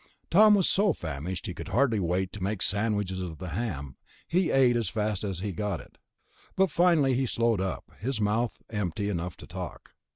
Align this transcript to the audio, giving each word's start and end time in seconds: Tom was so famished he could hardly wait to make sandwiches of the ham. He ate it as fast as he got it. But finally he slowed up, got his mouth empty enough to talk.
Tom 0.31 0.55
was 0.55 0.67
so 0.67 0.93
famished 0.93 1.45
he 1.45 1.53
could 1.53 1.67
hardly 1.67 1.99
wait 1.99 2.33
to 2.33 2.41
make 2.41 2.63
sandwiches 2.63 3.21
of 3.21 3.37
the 3.37 3.49
ham. 3.49 3.97
He 4.27 4.49
ate 4.49 4.75
it 4.75 4.79
as 4.79 4.89
fast 4.89 5.23
as 5.23 5.41
he 5.41 5.51
got 5.51 5.79
it. 5.79 5.99
But 6.55 6.71
finally 6.71 7.13
he 7.13 7.27
slowed 7.27 7.61
up, 7.61 7.85
got 7.87 7.99
his 7.99 8.19
mouth 8.19 8.63
empty 8.71 9.09
enough 9.09 9.37
to 9.37 9.45
talk. 9.45 9.91